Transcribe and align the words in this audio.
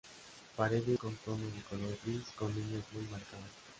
Paredes 0.55 0.97
con 0.97 1.15
tono 1.23 1.45
de 1.45 1.61
color 1.69 1.95
gris 2.03 2.23
con 2.35 2.51
líneas 2.55 2.85
muy 2.91 3.03
marcadas. 3.11 3.51